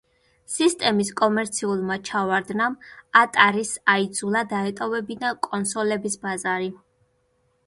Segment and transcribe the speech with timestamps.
[0.51, 2.77] სისტემის კომერციულმა ჩავარდნამ
[3.21, 6.75] ატარის აიძულა დაეტოვებინა კონსოლების ბაზარი.